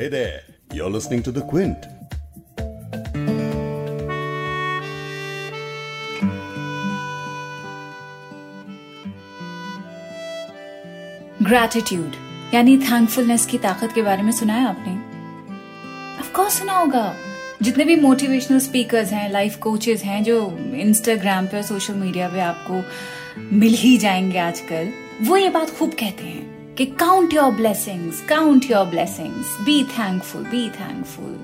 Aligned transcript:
Hey 0.00 0.08
there, 0.08 0.36
you're 0.78 0.94
listening 0.94 1.22
to 1.22 1.32
The 1.32 1.42
Quint. 1.42 1.74
Gratitude 11.42 12.12
यानी 12.54 12.78
thankfulness 12.78 13.46
की 13.46 13.58
ताकत 13.58 13.92
के 13.94 14.02
बारे 14.02 14.22
में 14.22 14.32
सुना 14.32 14.52
है 14.52 14.68
आपने? 14.68 14.92
ऑफकोर्स 16.18 16.58
सुना 16.58 16.72
होगा। 16.72 17.14
जितने 17.62 17.84
भी 17.84 17.96
मोटिवेशनल 17.96 18.58
स्पीकर्स 18.58 19.12
हैं 19.12 19.32
लाइफ 19.32 19.56
कोचेस 19.56 20.02
हैं 20.02 20.24
जो 20.24 20.58
इंस्टाग्राम 20.58 21.46
पे 21.46 21.56
और 21.56 21.62
सोशल 21.62 21.94
मीडिया 21.94 22.28
पे 22.28 22.40
आपको 22.40 22.82
मिल 23.56 23.74
ही 23.74 23.98
जाएँगे 23.98 24.38
आजकल 24.38 24.92
वो 25.22 25.36
ये 25.36 25.48
बात 25.48 25.70
खूब 25.70 25.90
कहते 25.90 26.24
हैं। 26.24 26.59
कि 26.80 26.84
count 26.86 27.34
your 27.34 27.50
blessings 27.50 28.20
count 28.20 28.70
your 28.70 28.84
blessings 28.84 29.46
be 29.64 29.82
thankful 29.84 30.42
be 30.42 30.68
thankful 30.68 31.34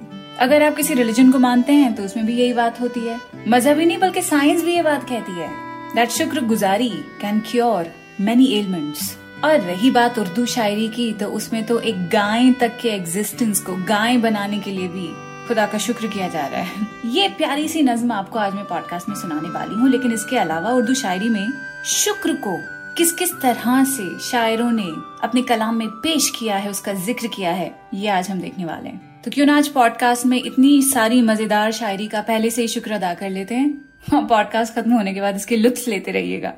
अगर 0.41 0.63
आप 0.63 0.77
किसी 0.77 0.95
रिलीजन 0.95 1.33
को 1.33 1.39
मानते 1.39 1.73
हैं 1.73 1.93
तो 1.95 2.03
उसमें 2.03 2.25
भी 2.27 2.37
यही 2.37 2.53
बात 2.53 2.81
होती 2.81 3.01
है। 3.01 3.19
मज़हब 3.49 3.79
ही 3.79 3.87
नहीं, 3.87 3.99
बल्कि 3.99 4.23
साइंस 4.23 4.63
भी 4.65 4.75
ये 4.75 4.83
बात 4.83 5.05
कहती 5.09 5.33
है। 5.33 5.49
दैट 5.95 6.11
शुक्र 6.11 6.41
गुजारी 6.41 6.89
कैन 7.21 7.41
क्योर 7.41 7.91
मेनी 8.21 8.47
एलिमेंट्स 8.53 9.17
और 9.45 9.61
रही 9.61 9.91
बात 9.91 10.19
उर्दू 10.19 10.45
शायरी 10.47 10.89
की 10.89 11.13
तो 11.13 11.27
उसमें 11.31 11.65
तो 11.67 11.79
एक 11.81 12.09
गाय 12.09 12.51
तक 12.53 12.79
के 12.83 12.89
एग्जिस्टेंस 12.89 13.61
को, 13.61 13.77
गाय 13.77 14.17
बनाने 14.17 14.59
के 14.59 14.71
लिए 14.71 14.89
भी 14.89 15.09
खुदा 15.49 15.67
का 15.67 15.79
शुक्र 15.79 16.07
किया 16.07 16.29
जा 16.29 16.47
रहा 16.47 16.61
है। 16.61 16.87
ये 17.07 17.29
प्यारी 17.29 17.69
सी 17.69 17.83
नज्म 17.83 18.13
आपको 18.13 18.39
आज 18.39 18.55
मैं 18.55 18.65
पॉडकास्ट 18.65 19.09
में 19.09 19.17
सुनाने 19.17 19.51
वाली 19.51 19.75
हूँ, 19.75 19.91
लेकिन 19.91 20.13
इसके 20.13 20.39
अलावा 20.39 20.71
उर्दू 20.71 20.95
शायरी 20.95 21.29
में 21.29 21.53
शुक्र 21.85 22.35
को 22.35 22.59
किस 22.97 23.11
किस 23.13 23.33
तरह 23.33 23.83
से 23.85 24.05
शायरों 24.21 24.71
ने 24.73 24.87
अपने 25.23 25.41
कलाम 25.43 25.75
में 25.77 25.89
पेश 26.03 26.29
किया 26.39 26.57
है, 26.57 26.71
उसका 26.71 26.93
ज़िक्र 26.95 27.27
किया 27.27 27.51
है, 27.51 27.71
ये 27.95 28.09
आज 28.09 28.29
हम 28.31 28.41
देखने 28.41 28.65
वाले 28.65 28.89
हैं। 28.89 29.23
तो 29.23 29.31
क्यों 29.31 29.47
ना 29.47 29.57
आज 29.57 29.69
पॉडकास्ट 29.69 30.27
में 30.27 30.37
इतनी 30.39 30.81
सारी 30.83 31.21
मज़ेदार 31.23 31.73
शायरी 31.73 32.07
का 32.07 32.21
पहले 32.21 32.51
से 32.51 32.63
ही 32.63 32.69
शुक्र 32.69 32.93
अदा 32.93 33.13
कर 33.15 33.31
लेते 33.31 33.55
हैं? 33.55 34.27
पॉडकास्ट 34.29 34.75
खत्म 34.75 34.93
होने 34.93 35.15
के 35.15 35.21
बाद 35.21 35.37
इसके 35.37 35.57
लुत्फ 35.57 35.89
लेते 35.89 36.13
रहिएगा। 36.13 36.53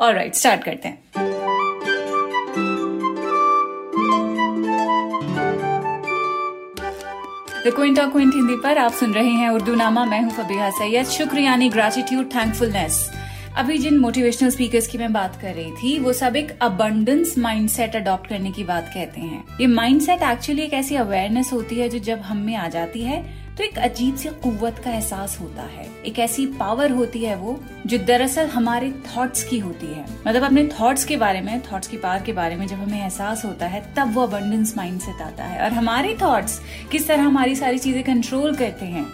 और 0.00 0.14
राइट 0.14 0.34
स्टार्ट 0.34 0.64
करते 0.64 0.88
हैं। 0.88 1.00
द 7.64 7.74
क्विंटा 7.74 8.06
क्विंट 8.06 8.34
हिंदी 8.34 8.56
पर 8.62 8.78
आप 8.78 8.92
सुन 8.92 9.14
रहे 9.14 9.30
हैं 9.30 9.50
उर्दू 9.50 9.74
नामा, 9.74 10.04
मैं 10.04 10.20
हूँ 10.22 10.30
फबीहा 10.32 10.70
सैयद। 10.78 11.06
शुक्र 11.08 11.38
यानी 11.38 11.68
ग्रेटिट्यूड 11.70 12.34
थैंकफुलनेस 12.34 13.10
अभी 13.52 13.76
जिन 13.78 13.98
मोटिवेशनल 13.98 14.50
स्पीकर्स 14.50 14.86
की 14.86 14.98
मैं 14.98 15.12
बात 15.12 15.34
कर 15.40 15.54
रही 15.54 15.70
थी, 15.72 15.98
वो 15.98 16.12
सब 16.12 16.36
एक 16.36 16.50
अबंडेंस 16.62 17.36
माइंडसेट 17.38 17.96
अडॉप्ट 17.96 18.28
करने 18.28 18.50
की 18.50 18.64
बात 18.64 18.90
कहते 18.94 19.20
हैं। 19.20 19.42
ये 19.60 19.66
माइंडसेट 19.66 20.22
एक्चुअली 20.22 20.62
एक 20.62 20.72
ऐसी 20.74 20.96
अवेयरनेस 20.96 21.52
होती 21.52 21.76
है 21.76 21.88
जो 21.88 21.98
जब 21.98 22.20
हम 22.20 22.36
में 22.36 22.54
आ 22.56 22.68
जाती 22.68 23.02
है 23.02 23.20
तो 23.52 23.64
एक 23.64 23.78
अजीब 23.80 24.16
सी 24.16 24.28
कुत 24.42 24.78
का 24.78 24.90
एहसास 24.90 25.36
होता 25.40 25.62
है। 25.64 25.86
एक 26.06 26.18
ऐसी 26.18 26.46
पावर 26.54 26.90
होती 26.90 27.24
है 27.24 27.36
वो, 27.36 27.58
जो 27.86 27.98
दरअसल 27.98 28.46
हमारे 28.46 28.90
थॉट्स 29.08 29.44
की 29.44 29.58
होती 29.58 29.86
है। 29.86 30.04
मतलब 30.26 30.42
अपने 30.42 30.66
थॉट्स 30.70 31.04
के 31.04 31.16
बारे 31.16 31.40
में 31.40 31.60
थॉट्स 31.62 31.88
की 31.88 31.96
पावर 31.98 32.22
के 32.22 32.32
बारे 32.32 32.56
में 32.56 32.66
जब 32.66 32.76
हमें 32.76 32.98
एहसास 33.00 33.44
होता 33.44 33.66
है, 33.66 33.82
तब 33.96 34.14
वो 34.14 34.22
अबंडेंस 34.22 34.76
माइंड 34.76 35.00
सेट 35.00 35.22
आता 35.22 35.44
है। 35.44 35.62
और 35.64 35.72
हमारे 35.72 36.16
थॉट्स 36.22 36.60
किस 36.92 37.08
तरह 37.08 37.22
हमारी 37.22 37.56
सारी 37.56 37.78
चीज़ें 37.78 38.02
कंट्रोल 38.04 38.54
करते 38.56 38.86
हैं, 38.86 39.06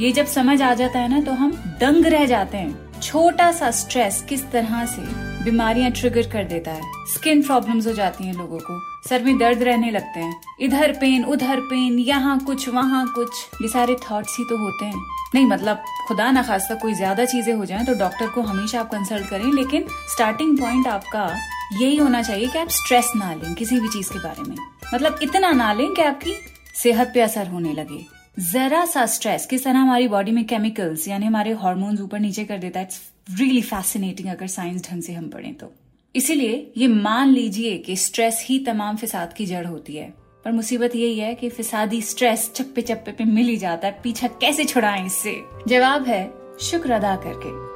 ये 0.00 0.12
जब 0.12 0.26
समझ 0.28 0.60
आ 0.62 0.74
जाता 0.74 0.98
है 0.98 1.08
ना 1.10 1.20
तो 1.22 1.32
हम 1.34 1.52
दंग 1.80 2.06
रह 2.06 2.26
जाते 2.26 2.56
हैं। 2.56 2.87
छोटा 3.02 3.50
सा 3.52 3.70
स्ट्रेस 3.70 4.20
किस 4.28 4.50
तरह 4.50 4.84
से 4.86 5.02
बीमारियाँ 5.44 5.90
ट्रिगर 5.90 6.28
कर 6.30 6.44
देता 6.44 6.70
है? 6.70 6.82
स्किन 7.08 7.42
प्रॉब्लम्स 7.42 7.86
हो 7.86 7.92
जाती 7.92 8.24
हैं 8.24 8.34
लोगों 8.34 8.58
को। 8.60 8.78
सर 9.08 9.22
में 9.24 9.38
दर्द 9.38 9.62
रहने 9.62 9.90
लगते 9.90 10.20
हैं। 10.20 10.40
इधर 10.60 10.92
पेन 10.92 11.24
उधर 11.24 11.60
पेन 11.60 11.98
यहाँ 11.98 12.38
कुछ, 12.40 12.68
वहाँ 12.68 13.06
कुछ। 13.14 13.62
ये 13.62 13.68
सारे 13.68 13.96
थॉट्स 14.10 14.36
ही 14.38 14.44
तो 14.44 14.58
होते 14.58 14.84
हैं। 14.84 15.06
नहीं 15.34 15.46
मतलब 15.46 15.82
खुदा 16.08 16.30
ना 16.30 16.42
खास्ता 16.42 16.74
कोई 16.74 16.94
ज़्यादा 16.94 17.24
चीज़ें 17.24 17.52
हो 17.54 17.64
जाए 17.64 17.84
तो 17.84 17.94
डॉक्टर 17.94 18.28
को 18.28 18.42
हमेशा 18.42 18.80
आप 18.80 18.90
कंसल्ट 18.90 19.28
करें, 19.30 19.52
लेकिन 19.52 19.86
स्टार्टिंग 20.12 20.58
पॉइंट 20.58 20.86
आपका 20.88 21.24
यही 21.72 21.96
होना 21.96 22.22
चाहिए 22.22 22.46
कि 22.46 22.58
आप 22.58 22.68
स्ट्रेस 22.72 23.12
ना 23.16 23.32
लें 23.34 23.54
किसी 23.54 23.80
भी 23.80 23.88
चीज़ 23.88 24.12
के 24.12 24.18
बारे 24.18 24.48
में। 24.48 24.56
मतलब 24.94 25.18
इतना 25.22 25.50
ना 25.52 25.72
लें 25.72 25.92
कि 25.94 26.02
आपकी 26.02 26.34
सेहत 26.74 27.10
पे 27.14 27.20
असर 27.20 27.46
होने 27.46 27.72
लगे। 27.72 28.06
जरा 28.38 28.84
सा 28.84 29.06
स्ट्रेस 29.06 29.46
किस 29.46 29.64
तरह 29.64 29.78
हमारी 29.78 30.08
बॉडी 30.08 30.32
में 30.32 30.44
केमिकल्स 30.46 31.08
यानी 31.08 31.26
हमारे 31.26 31.50
हॉर्मोन्स 31.52 32.00
ऊपर 32.00 32.18
नीचे 32.18 32.44
कर 32.44 32.58
देता 32.58 32.80
है 32.80 32.86
इट्स 32.86 33.00
रियली 33.38 33.62
फैसिनेटिंग 33.62 34.28
अगर 34.28 34.46
साइंस 34.46 34.90
ढंग 34.90 35.02
से 35.02 35.12
हम 35.12 35.28
पढ़ें 35.28 35.54
तो। 35.54 35.72
इसीलिए 36.14 36.72
ये 36.76 36.88
मान 36.88 37.28
लीजिए 37.28 37.78
कि 37.78 37.96
स्ट्रेस 37.96 38.44
ही 38.46 38.58
तमाम 38.58 38.96
फिसाद 38.96 39.32
की 39.32 39.46
जड़ 39.46 39.66
होती 39.66 39.96
है, 39.96 40.14
पर 40.44 40.52
मुसीबत 40.52 40.96
यही 40.96 41.18
है 41.18 41.34
कि 41.34 41.48
फिसादी 41.48 42.02
स्ट्रेस 42.02 42.50
चप्पे 42.54 42.82
चप्पे 42.82 43.12
पे 43.12 43.24
मिल 43.24 43.46
ही 43.46 43.56
जाता 43.56 43.88
है, 43.88 44.00
पीछा 44.02 44.26
कैसे 44.26 44.64
छुड़ाएँ 44.64 45.06
इससे? 45.06 45.40
जवाब 45.68 46.06
है, 46.06 46.30
शुक्र 46.60 46.90
अदा 46.90 47.16
करके। 47.16 47.67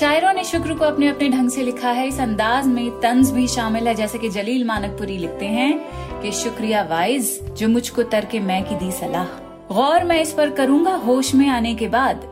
शायरों 0.00 0.32
ने 0.32 0.42
शुक्र 0.44 0.74
को 0.74 0.84
अपने 0.84 1.08
अपने 1.08 1.28
ढंग 1.28 1.50
से 1.50 1.62
लिखा 1.62 1.90
है। 1.90 2.06
इस 2.08 2.20
अंदाज 2.20 2.66
में 2.66 2.90
तंज 3.00 3.30
भी 3.30 3.46
शामिल 3.48 3.88
है, 3.88 3.94
जैसे 3.94 4.18
कि 4.18 4.28
जलील 4.28 4.64
मानकपुरी 4.64 5.16
लिखते 5.18 5.46
हैं 5.46 6.20
कि 6.22 6.30
शुक्रिया 6.32 6.82
वाइज, 6.82 7.40
जो 7.58 7.68
मुझको 7.68 8.02
तर 8.02 8.24
के 8.24 8.40
मैं 8.40 8.62
की 8.64 8.74
दी 8.74 8.90
सलाह। 8.92 9.24
गौर 9.74 10.04
मैं 10.04 10.20
इस 10.22 10.32
पर 10.32 10.50
करूँगा 10.50 10.94
होश 10.94 11.34
में 11.34 11.48
आने 11.48 11.74
के 11.74 11.88
बाद। 11.88 12.24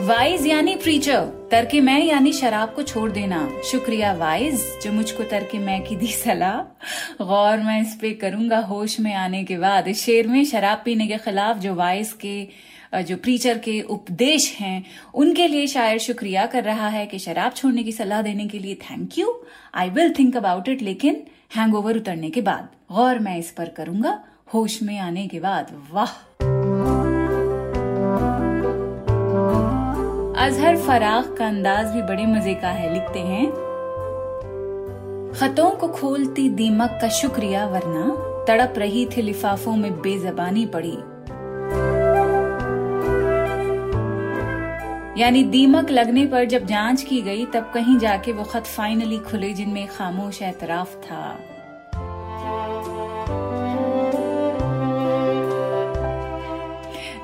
वाइज 0.00 0.46
यानी 0.46 0.76
प्रीचर 0.76 1.20
तरके 1.50 1.80
मैं 1.80 2.02
यानी 2.04 2.32
शराब 2.32 2.72
को 2.74 2.82
छोड़ 2.82 3.10
देना। 3.10 3.46
शुक्रिया 3.70 4.12
वाइज, 4.12 4.64
जो 4.84 4.92
मुझको 4.92 5.22
तरके 5.22 5.58
मैं 5.58 5.82
की 5.84 5.96
दी 5.96 6.12
सलाह। 6.14 7.24
गौर 7.24 7.58
मैं 7.58 7.80
इस 7.82 7.94
पे 7.94 8.10
करूँगा 8.14 8.58
होश 8.64 9.00
में 9.00 9.14
आने 9.14 9.44
के 9.44 9.58
बाद। 9.58 9.92
शेर 9.92 10.28
में 10.28 10.44
शराब 10.44 10.82
पीने 10.84 11.06
के 11.06 11.18
खिलाफ 11.18 11.58
जो 11.58 11.74
वाइज 11.74 12.12
के 12.12 12.70
जो 12.92 13.16
प्रीचर 13.16 13.58
के 13.58 13.80
उपदेश 13.80 14.54
हैं, 14.60 14.84
उनके 15.14 15.46
लिए 15.48 15.66
शायर 15.66 15.98
शुक्रिया 15.98 16.46
कर 16.46 16.64
रहा 16.64 16.88
है 16.88 17.06
कि 17.06 17.18
शराब 17.18 17.52
छोड़ने 17.52 17.82
की 17.82 17.92
सलाह 17.92 18.22
देने 18.22 18.46
के 18.46 18.58
लिए 18.58 18.74
thank 18.74 19.18
you 19.18 19.34
I 19.74 19.90
will 19.90 20.12
think 20.18 20.36
about 20.36 20.68
it 20.68 20.82
लेकिन 20.82 21.22
हैंगओवर 21.56 21.96
उतरने 21.96 22.30
के 22.30 22.40
बाद 22.40 22.68
गौर 22.92 23.18
मैं 23.18 23.38
इस 23.38 23.50
पर 23.50 23.68
करूँगा, 23.68 24.18
होश 24.54 24.82
में 24.82 24.98
आने 24.98 25.26
के 25.28 25.40
बाद, 25.40 25.66
वाह. 25.92 26.12
अजहर 30.46 30.76
फराख 30.76 31.34
का 31.38 31.46
अंदाज 31.46 31.86
भी 31.86 32.02
बड़े 32.02 32.26
मज़े 32.26 32.54
का 32.54 32.68
है, 32.68 32.92
लिखते 32.94 33.18
हैं। 33.18 33.46
खतों 35.34 35.70
को 35.70 35.88
खोलती 35.88 36.48
दीमक 36.50 36.98
का 37.02 37.08
शुक्रिया, 37.08 37.66
वरना 37.66 38.04
तड़प 38.48 38.74
रही 38.78 39.06
थी 39.06 39.22
लिफाफों 39.22 39.76
में 39.76 39.92
बेजबानी 40.00 40.66
पड़ी। 40.66 40.96
यानी 45.20 45.42
दीमक 45.44 45.90
लगने 45.90 46.26
पर 46.26 46.44
जब 46.44 46.66
जाँच 46.66 47.02
की 47.02 47.20
गई, 47.22 47.44
तब 47.46 47.70
कहीं 47.74 47.98
जाके 47.98 48.32
वो 48.32 48.44
खत 48.44 48.66
फाइनली 48.66 49.18
खुले 49.18 49.52
जिनमें 49.52 49.86
खामोश 49.86 50.42
एतराफ 50.42 50.94
था। 50.96 51.38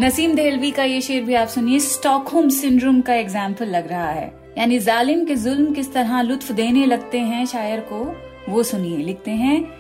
नसीम 0.00 0.34
देहलवी 0.34 0.70
का 0.70 0.84
ये 0.84 1.00
शेर 1.00 1.22
भी 1.24 1.34
आप 1.34 1.48
सुनिए, 1.48 1.78
स्टॉकहोम 1.78 2.48
सिंड्रोम 2.48 3.00
का 3.00 3.14
एग्ज़ाम्पल 3.14 3.66
लग 3.66 3.88
रहा 3.88 4.10
है। 4.10 4.32
यानी 4.58 4.78
जालिम 4.78 5.24
के 5.24 5.36
जुल्म 5.36 5.72
किस 5.74 5.92
तरह 5.92 6.22
लुत्फ 6.22 6.52
देने 6.52 6.86
लगते 6.86 7.18
हैं 7.18 7.46
शायर 7.46 7.80
को, 7.80 8.04
वो 8.48 8.62
सुनिए, 8.62 8.96
लिखते 8.96 9.30
हैं, 9.30 9.72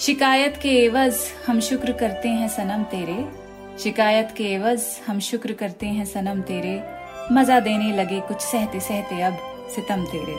शिकायत 0.00 0.56
के 0.56 0.68
एवज 0.84 1.18
हम 1.46 1.60
शुक्र 1.60 1.92
करते 1.92 2.28
हैं 2.28 2.48
सनम 2.48 2.82
तेरे, 2.82 3.24
शिकायत 3.78 4.34
के 4.36 4.44
एवज 4.44 4.84
हम 5.06 5.18
शुक्र 5.20 5.52
करते 5.52 5.86
हैं 5.86 6.04
सनम 6.04 6.40
तेरे 6.40 6.82
मज़ा 7.32 7.58
देने 7.60 7.92
लगे 7.92 8.20
कुछ 8.20 8.40
सहते 8.40 8.80
सहते 8.80 9.20
अब 9.22 9.38
सितम 9.74 10.04
तेरे। 10.04 10.34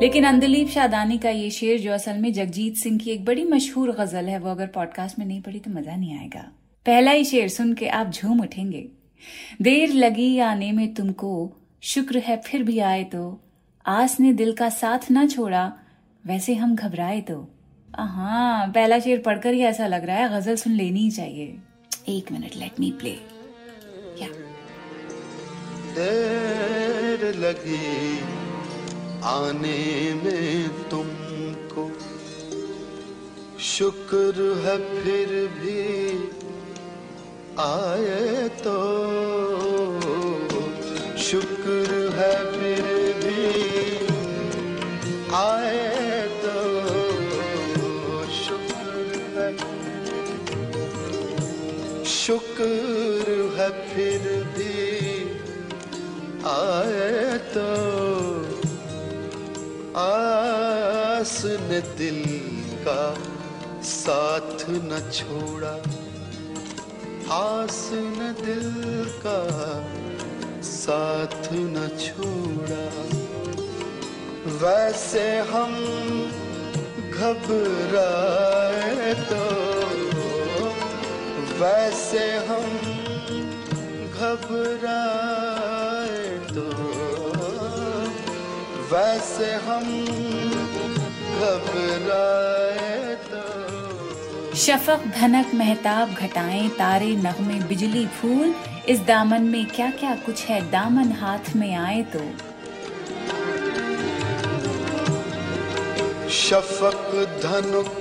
लेकिन 0.00 0.24
अंदलीप 0.24 0.68
शादानी 0.68 1.18
का 1.18 1.30
ये 1.30 1.50
शेर 1.50 1.78
जो 1.80 1.92
असल 1.92 2.16
में 2.16 2.32
जगजीत 2.32 2.76
सिंह 2.76 2.98
की 2.98 3.10
एक 3.10 3.24
बड़ी 3.24 3.44
मशहूर 3.44 3.90
गज़ल 3.92 4.28
है, 4.28 4.38
वो 4.38 4.50
अगर 4.50 4.66
पॉडकास्ट 4.66 5.18
में 5.18 5.26
नहीं 5.26 5.40
पढ़ी 5.42 5.58
तो 5.58 5.70
मज़ा 5.70 5.96
नहीं 5.96 6.18
आएगा। 6.18 6.40
पहला 6.86 7.10
ही 7.10 7.24
शेर 7.24 7.48
सुन 7.48 7.72
के 7.74 7.88
आप 7.88 8.10
झूम 8.10 8.40
उठेंगे। 8.40 8.86
देर 9.62 9.92
लगी 9.92 10.38
आने 10.38 10.70
में 10.72 10.92
तुमको, 10.94 11.52
शुक्र 11.82 12.18
है 12.18 12.36
फिर 12.36 12.62
भी 12.62 12.78
आए 12.78 13.04
तो। 13.04 13.40
आस 13.86 14.18
ने 14.20 14.32
दिल 14.32 14.52
का 14.52 14.68
साथ 14.68 15.10
ना 15.10 15.26
छोड़ा, 15.26 15.72
वैसे 16.24 16.54
हम 16.54 16.76
घबराए 16.76 17.20
तो। 17.20 17.36
हाँ 17.88 18.68
पहला 18.68 18.98
शेर 18.98 19.18
पढ़कर 19.18 19.54
ही 19.54 19.60
ऐसा 19.60 19.86
लग 19.86 20.04
रहा 20.04 20.16
है, 20.16 20.28
गज़ल 20.30 20.56
सुन 20.56 20.72
लेनी 20.72 21.00
ही 21.00 21.10
चाहिए। 21.10 21.58
एक 22.08 22.32
मिनट 22.32 22.56
लेट 22.56 22.80
मी 22.80 22.90
प्ले 22.90 23.16
देर 25.94 27.34
लगी 27.34 28.20
आने 29.24 30.14
में 30.14 30.68
तुमको। 30.90 31.90
शुक्र 33.60 34.36
है 34.64 34.76
फिर 35.02 35.28
भी 35.46 35.80
आए 37.58 38.48
तो। 38.48 38.78
शुक्र 41.18 41.99
आस 61.70 61.72
ने 61.72 61.80
दिल 61.80 62.22
का 62.82 63.14
साथ 63.82 64.70
न 64.70 65.10
छोड़ा। 65.12 65.74
आस 67.34 67.90
न 67.94 68.34
दिल 68.42 68.70
का 69.26 69.40
साथ 70.62 71.52
न 71.52 71.88
छोड़ा। 72.00 72.86
वैसे 74.62 75.24
हम 75.52 75.72
घबराए 77.10 79.14
तो 79.30 79.44
वैसे 81.60 82.24
हम 82.50 82.68
घबराए 84.18 86.18
तो 86.50 86.66
वैसे 88.92 89.48
हम 89.54 89.84
शफक, 94.56 95.04
धनक, 95.06 95.54
महताब, 95.54 96.14
घटाएँ, 96.14 96.68
तारे, 96.68 97.06
नगमे, 97.06 97.54
बिजली, 97.54 98.06
फूल, 98.06 98.54
इस 98.88 99.00
दामन 99.00 99.42
में 99.42 99.66
क्या 99.66 99.90
क्या 99.90 100.14
कुछ 100.14 100.44
है? 100.44 100.70
दामन 100.70 101.12
हाथ 101.12 101.56
में 101.56 101.74
आए 101.74 102.02
तो। 102.02 102.18
शफक, 106.30 107.12
धनुक, 107.42 107.96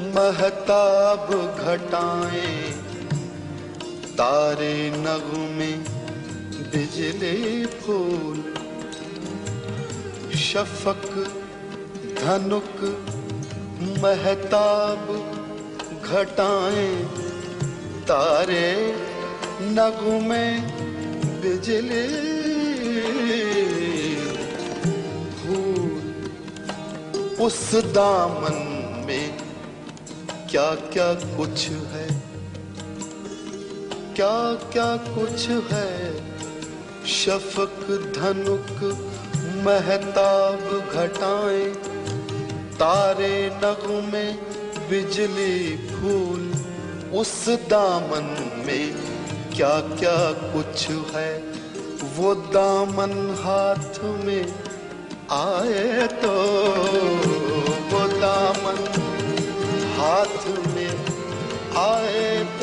महताब, 0.00 1.54
घटाएँ, 1.60 2.72
तारे, 4.12 4.90
नगमे, 4.90 5.72
बिजली, 6.62 7.66
फूल। 7.66 8.54
शफक 10.38 11.38
धनुक, 12.22 12.80
महताब 14.02 15.08
घटाएँ, 16.04 17.04
तारे 18.02 18.96
नगमे 19.60 20.60
बिजली। 21.40 22.06
फूल 25.30 26.02
उस 27.40 27.74
दामन 27.74 28.58
में 29.06 29.38
क्या 30.50 30.74
क्या 30.74 31.14
कुछ 31.14 31.68
है? 31.68 32.08
क्या 34.14 34.54
क्या 34.54 34.96
कुछ 34.96 35.48
है? 35.48 36.16
शफक, 37.06 37.86
धनुक, 38.16 38.84
महताब 39.66 40.90
घटाएँ 40.92 41.91
तारे 42.72 43.36
नगु 43.54 44.00
में 44.12 44.30
बिजली 44.90 45.76
फूल, 45.88 46.42
उस 47.14 47.48
दामन 47.70 48.26
में 48.66 48.86
क्या 49.54 49.74
क्या 49.98 50.18
कुछ 50.52 50.88
है? 51.14 51.32
वो 52.16 52.34
दामन 52.54 53.12
हाथ 53.40 53.98
में 54.24 54.44
आए 55.32 56.06
तो 56.22 56.32
वो 57.90 58.00
दामन 58.14 58.80
हाथ 59.98 60.46
में 60.74 60.92
आए 61.82 62.24
तो 62.60 62.61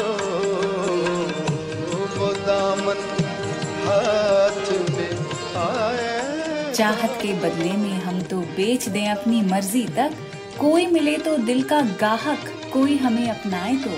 चाहत 6.80 7.18
के 7.22 7.34
बदले 7.34 7.72
में 7.72 7.94
हम 7.94 8.22
तो 8.22 8.40
बेच 8.40 8.88
दें 8.90 9.08
अपनी 9.08 9.42
मर्ज़ी 9.42 9.84
तक। 9.88 10.12
कोई 10.60 10.86
मिले 10.88 11.18
तो 11.18 11.36
दिल 11.38 11.62
का 11.64 11.82
गाहक, 11.82 12.46
कोई 12.74 12.96
हमें 12.98 13.30
अपनाए 13.30 13.76
तो। 13.76 13.90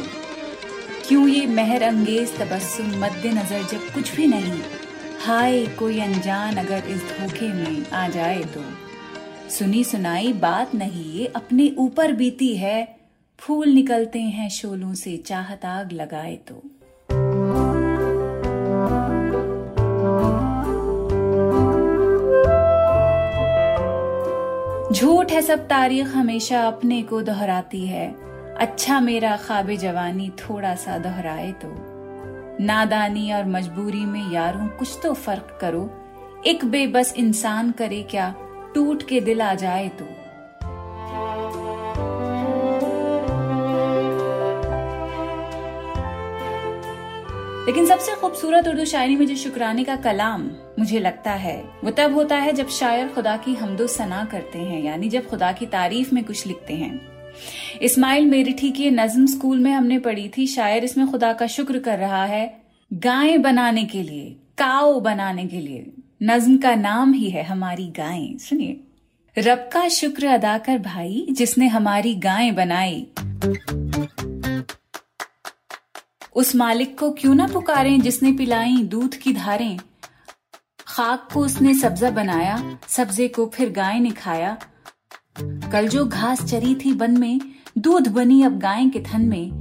क्यों 1.08 1.28
ये 1.28 1.46
मेहर 1.46 1.84
अंगेज 1.84 2.36
तबस्सुम 2.38 2.88
मद्दे 3.04 3.30
नज़र 3.30 3.64
जब 3.64 3.94
कुछ 3.94 4.16
भी 4.16 4.28
नहीं। 4.28 4.60
हाय, 5.20 5.66
कोई 5.80 6.00
अनजान 6.00 6.58
अगर 6.58 6.88
इस 6.88 7.04
धोखे 7.04 7.54
में 7.54 7.86
आ 7.92 8.08
जाए 8.08 8.44
तो। 8.44 8.64
सुनी 9.50 9.84
सुनाई 9.84 10.34
बात 10.34 10.76
नहीं, 10.76 11.14
ये 11.14 11.26
अपने 11.36 11.74
ऊपर 11.78 12.12
बीती 12.12 12.56
है। 12.58 12.98
फूल 13.40 13.70
निकलते 13.70 14.20
हैं 14.20 14.50
शोलों 14.50 14.94
से, 14.94 15.18
चाहत 15.18 15.66
आग 15.66 15.92
लगाए 15.92 16.36
तो। 16.48 16.62
झूठ 24.92 25.32
है 25.32 25.42
सब 25.42 25.60
तारीख 25.68 26.08
हमेशा 26.08 26.62
अपने 26.62 27.02
को 27.04 27.22
दोहराती 27.22 27.86
है। 27.88 28.08
अच्छा 28.58 29.00
मेरा 29.00 29.38
ख्वाब 29.38 29.70
जवानी 29.72 30.30
थोड़ा 30.30 30.76
सा 30.76 30.98
दोहराए 30.98 31.52
तो। 31.52 31.68
नादानी 32.64 33.32
और 33.32 33.46
मजबूरी 33.46 34.06
में 34.06 34.32
यारों, 34.32 34.68
कुछ 34.68 35.00
तो 35.04 35.14
फ़र्क 35.14 35.58
करो। 35.62 35.90
एक 36.46 36.66
बेबस 36.66 37.14
इंसान 37.18 37.72
करे 37.72 38.04
क्या, 38.04 38.36
टूट 38.76 39.04
के 39.04 39.22
दिल 39.22 39.42
आ 39.42 39.54
जाए 39.54 39.88
तो। 39.90 40.06
लेकिन 47.66 47.86
सबसे 47.86 48.16
खूबसूरत 48.16 48.68
उर्दू 48.68 48.86
शायरी 48.86 49.16
में 49.16 49.28
जो 49.28 49.36
शुक्राने 49.36 49.84
का 49.84 49.96
कलाम 49.96 50.50
मुझे 50.82 51.00
लगता 51.00 51.32
है, 51.32 51.64
वो 51.84 51.92
तब 51.92 52.14
होता 52.14 52.36
है 52.36 52.54
जब 52.54 52.70
शायर 52.70 53.08
खुदा 53.08 53.38
की 53.38 53.54
हमदो 53.54 53.88
सना 53.88 54.24
करते 54.26 54.60
हैं, 54.60 54.84
यानी 54.84 55.10
जब 55.10 55.28
खुदा 55.28 55.52
की 55.52 55.66
तारीफ़ 55.66 56.16
में 56.16 56.24
कुछ 56.24 56.48
लिखते 56.48 56.74
हैं। 56.74 57.00
इस्माइल 57.82 58.26
मेरिठी 58.26 58.72
की 58.72 58.90
नज्म 58.92 59.26
स्कूल 59.26 59.60
में 59.60 59.72
हमने 59.72 60.00
पढ़ी 60.00 60.32
थी, 60.38 60.48
शायर 60.48 60.84
इसमें 60.84 61.12
खुदा 61.12 61.34
का 61.34 61.48
शुक्र 61.48 61.80
कर 61.80 61.98
रहा 61.98 62.26
है 62.26 62.62
गाय 62.94 63.38
बनाने 63.38 63.84
के 63.86 64.04
लिए, 64.04 64.36
काओ 64.58 65.00
बनाने 65.00 65.46
के 65.48 65.60
लिए। 65.60 65.92
नज्म 66.24 66.58
का 66.58 66.76
नाम 66.76 67.14
ही 67.14 67.30
है 67.30 67.44
हमारी 67.44 67.88
गायें 67.98 68.38
सुनिए। 68.38 68.80
रब 69.38 69.70
का 69.74 69.88
शुक्र 69.88 70.26
अदा 70.26 70.58
कर 70.58 70.78
भाई, 70.78 71.28
जिसने 71.32 71.68
हमारी 71.68 72.16
गायें 72.16 72.56
बनाई। 72.56 73.08
उस 76.36 76.56
मालिक 76.56 77.00
को 77.00 77.12
क्यों 77.12 77.36
ना 77.36 77.48
पुकारें 77.48 78.02
जिसने 78.02 78.32
पिलाई 78.32 78.78
दूध 78.84 79.16
की 79.16 79.34
धारें? 79.34 79.80
खाक 80.92 81.28
को 81.34 81.40
उसने 81.40 81.74
सब्जा 81.74 82.10
बनाया, 82.10 82.78
सब्जे 82.88 83.28
को 83.28 83.52
फिर 83.54 83.72
गाय 83.72 84.00
ने 84.00 84.10
खाया। 84.10 84.58
कल 85.72 85.88
जो 85.88 86.06
घास 86.06 86.44
चरी 86.44 86.76
थी 86.76 86.94
बन 86.94 87.20
में, 87.20 87.42
दूध 87.78 88.08
बनी 88.08 88.44
अब 88.44 88.60
गाय 88.60 88.86
के 88.86 89.00
थन 89.00 89.22
में। 89.22 89.52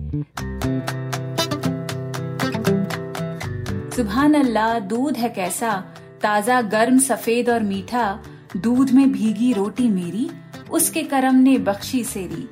सुबहान 3.96 4.34
अल्लाह 4.34 4.78
दूध 4.78 5.16
है 5.16 5.28
कैसा? 5.28 5.84
ताज़ा, 6.22 6.62
गर्म, 6.62 6.98
सफ़ेद 6.98 7.50
और 7.50 7.62
मीठा। 7.62 8.18
दूध 8.56 8.90
में 8.90 9.12
भीगी 9.12 9.52
रोटी 9.52 9.88
मेरी, 9.88 10.30
उसके 10.70 11.02
करम 11.02 11.34
ने 11.34 11.58
बख्शी 11.58 12.04
सेरी। 12.04 12.48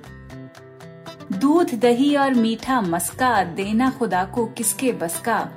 दूध, 1.38 1.74
दही 1.74 2.16
और 2.16 2.34
मीठा 2.34 2.80
मस्का 2.80 3.44
देना 3.44 3.90
खुदा 3.90 4.24
को 4.24 4.46
किसके 4.46 4.92
बस 4.92 5.20
का? 5.20 5.48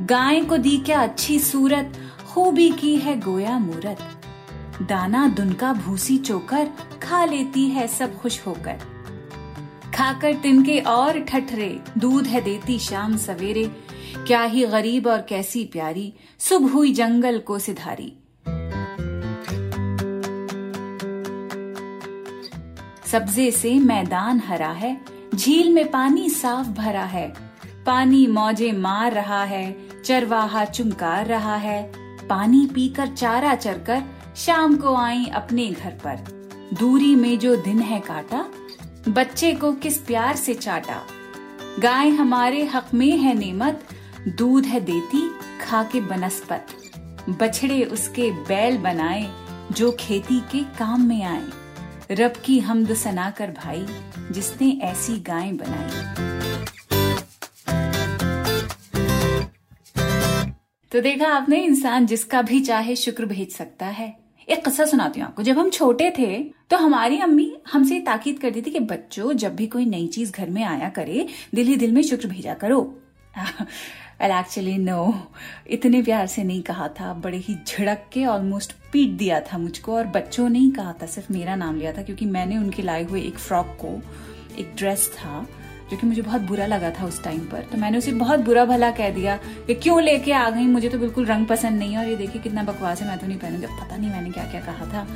गाय 0.00 0.40
को 0.40 0.56
दी 0.56 0.78
क्या 0.78 1.02
अच्छी 1.02 1.38
सूरत? 1.38 1.92
खूबी 2.28 2.70
की 2.70 2.96
है 2.96 3.20
गोया 3.20 3.58
मूरत। 3.58 3.98
दाना 4.82 5.28
दुनका 5.28 5.72
भूसी 5.72 6.18
चोकर, 6.18 6.68
खा 7.02 7.24
लेती 7.24 7.68
है 7.68 7.88
सब 7.88 8.18
खुश 8.18 8.46
होकर। 8.46 8.78
खाकर 9.94 10.34
तिनके 10.34 10.80
और 10.80 11.20
ठठरे, 11.20 11.80
दूध 11.98 12.26
है 12.26 12.40
देती 12.40 12.78
शाम 12.78 13.16
सवेरे। 13.16 13.64
क्या 14.26 14.42
ही 14.42 14.66
गरीब 14.66 15.06
और 15.06 15.22
कैसी 15.22 15.64
प्यारी, 15.64 16.14
सुबह 16.38 16.72
हुई 16.72 16.92
जंगल 16.92 17.38
को 17.38 17.58
सिधारी। 17.58 18.12
सब्जे 23.06 23.50
से 23.50 23.74
मैदान 23.74 24.42
हरा 24.46 24.70
है, 24.70 25.00
झील 25.34 25.72
में 25.72 25.90
पानी 25.90 26.30
साफ़ 26.30 26.68
भरा 26.68 27.04
है। 27.04 27.34
पानी 27.86 28.26
मौजे 28.26 28.72
मार 28.72 29.12
रहा 29.12 29.44
है, 29.44 29.76
चरवाहा 30.04 30.64
चुमकार 30.64 31.26
रहा 31.26 31.56
है। 31.56 31.97
पानी 32.28 32.66
पीकर 32.66 33.06
चारा 33.06 33.54
चरकर 33.54 34.02
शाम 34.36 34.76
को 34.76 34.94
आई 34.94 35.26
अपने 35.26 35.66
घर 35.66 35.90
पर। 35.90 36.16
दूरी 36.74 37.14
में 37.14 37.38
जो 37.38 37.56
दिन 37.56 37.78
है 37.78 38.00
काटा, 38.00 38.44
बच्चे 39.08 39.52
को 39.52 39.72
किस 39.72 39.98
प्यार 39.98 40.36
से 40.36 40.54
चाटा। 40.54 41.02
गाय 41.78 42.08
हमारे 42.08 42.64
हक 42.64 42.86
में 42.94 43.18
है 43.18 43.34
नेमत, 43.34 43.84
दूध 44.28 44.66
है 44.66 44.80
देती 44.80 45.30
खा 45.64 45.82
के 45.82 46.00
बनस्पत। 46.00 46.66
बछड़े 47.28 47.84
उसके 47.84 48.30
बैल 48.30 48.78
बनाए, 48.78 49.30
जो 49.72 49.96
खेती 50.00 50.40
के 50.40 50.64
काम 50.64 51.02
में 51.02 51.22
आए। 51.24 51.44
रब 52.10 52.32
की 52.44 52.58
हमद 52.58 52.94
सना 52.94 53.30
कर 53.30 53.50
भाई, 53.50 53.86
जिसने 54.30 54.80
ऐसी 54.82 55.16
गाय 55.16 55.52
बनाई। 55.52 56.37
तो 60.92 61.00
देखा 61.00 61.26
आपने, 61.28 61.56
इंसान 61.56 62.06
जिसका 62.06 62.40
भी 62.42 62.60
चाहे 62.60 62.94
शुक्र 62.96 63.26
भेज 63.26 63.50
सकता 63.50 63.86
है। 63.86 64.16
एक 64.48 64.64
किस्सा 64.64 64.84
सुनाती 64.84 65.20
हूँ 65.20 65.26
आपको। 65.28 65.42
जब 65.42 65.58
हम 65.58 65.70
छोटे 65.70 66.10
थे 66.10 66.38
तो 66.70 66.76
हमारी 66.76 67.18
अम्मी 67.18 67.50
हमसे 67.72 67.98
ताकीद 68.00 68.38
करती 68.38 68.62
थी 68.62 68.70
कि 68.70 68.80
बच्चों, 68.80 69.32
जब 69.32 69.56
भी 69.56 69.66
कोई 69.66 69.84
नई 69.86 70.06
चीज़ 70.06 70.32
घर 70.32 70.50
में 70.50 70.62
आया 70.64 70.88
करे, 70.88 71.26
दिल 71.54 71.66
ही 71.66 71.76
दिल 71.76 71.92
में 71.92 72.02
शुक्र 72.02 72.28
भेजा 72.28 72.54
करो। 72.54 72.80
वेल 74.20 74.30
एक्चुअली 74.30 74.76
नो 74.78 75.14
इतने 75.70 76.02
प्यार 76.02 76.26
से 76.26 76.44
नहीं 76.44 76.62
कहा 76.62 76.88
था। 76.90 77.12
बड़े 77.14 77.38
ही 77.38 77.56
झड़क 77.66 78.08
के 78.12 78.24
ऑलमोस्ट 78.26 78.72
पीट 78.92 79.10
दिया 79.10 79.40
था 79.42 79.58
मुझको 79.58 79.94
और 79.96 80.06
बच्चों 80.06 80.48
ने 80.48 80.58
ही 80.58 80.70
कहा 80.70 80.92
था। 81.02 81.06
सिर्फ़ 81.06 81.32
मेरा 81.32 81.56
नाम 81.56 81.78
लिया 81.78 81.92
था, 81.92 82.02
क्योंकि 82.02 82.26
मैंने 82.26 82.58
उनके 82.58 82.82
लाए 82.82 83.04
हुए 83.04 83.22
एक 83.22 83.38
फ्रॉक 83.38 83.76
को, 83.80 84.00
एक 84.58 84.74
ड्रेस 84.76 85.08
था 85.16 85.46
जो 85.90 85.96
कि 85.96 86.06
मुझे 86.06 86.22
बहुत 86.22 86.40
बुरा 86.40 86.66
लगा 86.66 86.90
था 86.90 87.04
उस 87.04 87.22
टाइम 87.24 87.40
पर। 87.40 87.62
तो 87.62 87.78
मैंने 87.78 87.98
उसे 87.98 88.12
बहुत 88.12 88.40
बुरा 88.40 88.64
भला 88.64 88.90
कह 88.90 89.10
दिया 89.10 89.36
कि 89.66 89.74
क्यों 89.74 90.02
लेके 90.02 90.32
आ 90.32 90.48
गई? 90.50 90.66
मुझे 90.66 90.88
तो 90.88 90.98
बिल्कुल 90.98 91.24
रंग 91.24 91.46
पसंद 91.46 91.78
नहीं 91.78 91.92
है 91.92 91.98
और 91.98 92.08
ये 92.08 92.16
देखिए 92.16 92.42
कितना 92.42 92.62
बकवास 92.62 93.02
है, 93.02 93.08
मैं 93.08 93.18
तो 93.18 93.26
नहीं 93.26 93.38
पहनूँगी। 93.38 93.66
पता 93.66 93.96
नहीं 93.96 94.10
मैंने 94.10 94.30
क्या 94.30 94.44
क्या 94.44 94.60
कहा 94.60 94.86
था। 94.86 95.06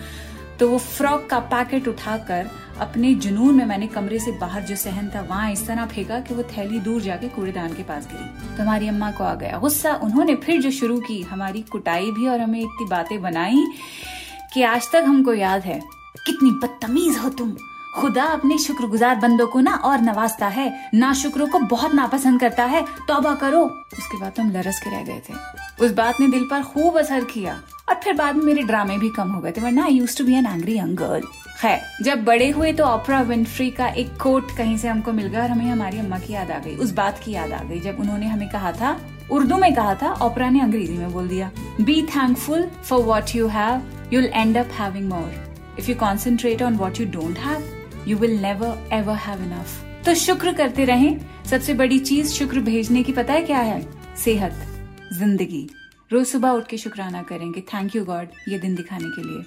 तो 0.61 0.69
वो 0.69 0.79
फ्रॉक 0.79 1.27
का 1.31 1.39
पैकेट 1.39 1.89
उठाकर 1.89 2.51
अपने 2.81 3.15
जुनून 3.15 3.55
में 3.55 3.65
मैंने 3.67 3.87
कमरे 3.87 4.19
से 4.19 4.33
बाहर 4.33 4.63
जो 4.63 4.77
सहन 4.77 5.11
था, 5.15 5.21
वहाँ 5.21 5.51
इस 5.53 5.67
तरह 5.67 5.87
फेंका 5.87 6.21
कि 6.21 6.35
वो 6.35 6.43
थैली 6.43 6.79
दूर 6.81 7.01
जाके 7.01 7.29
कूड़ेदान 7.29 7.75
के 7.75 7.83
पास 7.83 8.09
गिरी। 8.13 8.57
तो 8.57 8.63
हमारी 8.63 8.89
अम्मा 8.89 9.11
को 9.11 9.25
आ 9.25 9.35
गया 9.35 9.59
गुस्सा। 9.59 9.95
उन्होंने 9.95 10.35
फिर 10.37 10.61
जो 10.61 10.71
शुरू 10.71 11.01
की, 11.01 11.21
हमारी 11.23 11.63
कुटाई 11.63 12.11
भी 12.11 12.29
और 12.29 12.41
हमें 12.41 12.61
इतनी 12.61 12.87
बातें 12.87 13.21
बनाई 13.23 13.67
कि 14.55 14.63
आज 14.63 14.91
तक 14.93 15.05
हमको 15.07 15.35
याद 15.35 15.63
है, 15.63 15.81
कितनी 16.27 16.51
बदतमीज 16.51 17.19
हो 17.19 17.29
तुम। 17.29 17.57
खुदा 17.95 18.25
अपने 18.25 18.57
शुक्रगुजार 18.59 19.17
बंदों 19.17 19.47
को 19.47 19.61
ना 19.61 19.75
और 19.75 20.01
नवाजता 20.01 20.47
है, 20.47 20.91
ना 20.95 21.13
शुक्रों 21.13 21.47
को 21.47 21.59
बहुत 21.59 21.95
नापसंद 21.95 22.41
करता 22.41 22.65
है। 22.65 22.85
तौबा 23.09 23.35
करो। 23.35 23.63
उसके 23.99 24.21
बाद 24.21 24.33
तो 24.33 24.43
हम 24.43 24.51
लरस 24.51 24.81
के 24.85 24.91
रह 24.91 25.03
गए 25.03 25.23
थे। 25.29 25.85
उस 25.85 25.93
बात 25.93 26.21
ने 26.21 26.29
दिल 26.29 26.47
पर 26.51 26.63
खूब 26.63 26.99
असर 26.99 27.25
किया। 27.25 27.61
और 27.89 27.95
फिर 27.95 28.13
बाद 28.13 28.37
में 28.37 28.45
मेरे 28.45 28.63
ड्रामे 28.63 28.99
भी 28.99 29.09
कम 29.09 29.31
हो 29.31 29.41
गए 29.41 29.53
थे, 29.53 29.61
वरना 29.61 29.85
I 29.85 29.93
used 29.93 30.17
to 30.19 30.25
be 30.25 30.35
an 30.35 30.47
angry 30.47 30.79
young 30.79 30.97
girl 30.97 31.23
खैर, 31.61 31.81
जब 32.03 32.25
बड़े 32.25 32.51
हुए 32.51 32.73
तो 32.73 32.85
ऑपरा 32.85 33.21
विंफ्री 33.23 33.71
का 33.71 33.87
एक 33.87 34.17
कोट 34.23 34.57
कहीं 34.57 34.77
से 34.79 34.89
हमको 34.89 35.13
मिल 35.13 35.27
गया 35.27 35.43
और 35.43 35.51
हमें 35.51 35.65
हमारी 35.65 35.99
अम्मा 35.99 36.19
की 36.19 36.33
याद 36.33 36.51
आ 36.51 36.59
गई। 36.59 36.75
उस 36.77 36.93
बात 36.93 37.21
की 37.25 37.33
याद 37.33 37.53
आ 37.53 37.63
गई, 37.63 37.81
जब 37.81 38.01
उन्होंने 38.01 38.27
हमें 38.27 38.49
कहा 38.49 38.73
था, 38.73 38.97
उर्दू 39.31 39.57
में 39.57 39.75
कहा 39.75 39.95
था 39.95 40.13
ऑपरा 40.23 40.49
ने 40.51 40.61
अंग्रेज़ी 40.61 40.99
में 40.99 41.13
बोल 41.13 41.29
दिया 41.29 41.51
be 41.81 42.03
thankful 42.07 42.67
for 42.85 43.03
what 43.05 43.35
you 43.35 43.47
have 43.49 44.11
you'll 44.13 44.25
end 44.25 44.57
up 44.57 44.71
having 44.73 45.09
more 45.09 45.77
if 45.79 45.91
you 45.91 45.95
concentrate 45.97 46.63
on 46.63 46.77
what 46.77 47.01
you 47.01 47.07
don't 47.11 47.39
have 47.39 47.72
you 48.09 48.17
will 48.19 48.41
never 48.43 48.89
ever 48.93 49.17
have 49.19 49.43
enough 49.43 50.05
तो 50.07 50.15
शुक्र 50.15 50.53
करते 50.53 50.85
रहें। 50.85 51.19
सबसे 51.47 51.75
बड़ी 51.75 51.99
चीज़ 51.99 52.33
शुक्र 52.33 52.61
भेजने 52.61 53.03
की 53.03 53.13
पता 53.13 53.33
है 53.33 53.43
क्या 53.43 53.59
है? 53.59 53.81
सेहत, 54.17 54.53
ज़िंदगी। 55.13 55.69
रोज 56.11 56.27
सुबह 56.27 56.51
उठ 56.51 56.67
के 56.67 56.79
शुक्राना 56.79 57.23
करेंगे। 57.23 57.61
थैंक 57.69 57.97
यू 57.97 58.05
गॉड 58.05 58.29
ये 58.49 58.59
दिन 58.59 58.75
दिखाने 58.75 59.09
के 59.09 59.23
लिए। 59.23 59.45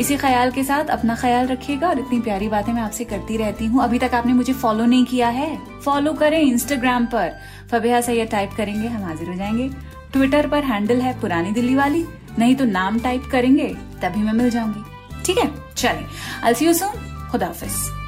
इसी 0.00 0.16
ख्याल 0.16 0.50
के 0.50 0.64
साथ 0.64 0.84
अपना 0.90 1.14
ख्याल 1.14 1.46
रखिएगा 1.46 1.88
और 1.88 1.98
इतनी 1.98 2.20
प्यारी 2.20 2.48
बातें 2.48 2.72
मैं 2.72 2.82
आपसे 2.82 3.04
करती 3.04 3.36
रहती 3.36 3.66
हूँ। 3.66 3.82
अभी 3.82 3.98
तक 3.98 4.14
आपने 4.14 4.32
मुझे 4.32 4.52
फॉलो 4.52 4.84
नहीं 4.84 5.04
किया 5.04 5.28
है। 5.28 5.80
फॉलो 5.80 6.12
करें 6.14 6.40
इंस्टाग्राम 6.40 7.06
पर। 7.06 7.32
फबेहा 7.70 8.00
सैयद 8.00 8.28
टाइप 8.28 8.50
करेंगे, 8.56 8.88
हम 8.88 9.04
हाजिर 9.04 9.28
हो 9.28 9.34
जाएँगे। 9.34 9.68
ट्विटर 10.12 10.48
पर 10.48 10.64
हैंडल 10.64 11.00
है 11.00 11.18
पुरानी 11.20 11.52
दिल्ली 11.52 11.74
वाली। 11.74 12.04
नहीं 12.38 12.54
तो 12.56 12.64
नाम 12.64 12.98
टाइप 13.00 13.28
करेंगे, 13.32 13.68
तभी 14.02 14.22
मैं 14.22 14.32
मिल 14.32 14.50
जाऊँगी। 14.50 14.95
ठीक 15.26 15.38
है? 15.38 15.50
चलिए 15.74 16.06
आई 16.44 16.54
सी 16.54 16.66
यू 16.66 16.74
सून 16.74 17.28
खुदा 17.30 17.46
हाफिज। 17.46 18.05